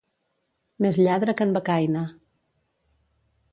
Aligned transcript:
Més 0.85 0.97
lladre 1.07 1.35
que 1.41 1.47
en 1.49 1.53
Becaina. 1.59 2.03